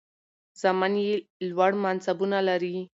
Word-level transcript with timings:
زامن 0.61 0.93
یې 1.05 1.13
لوړ 1.49 1.71
منصبونه 1.83 2.37
لري. 2.47 2.75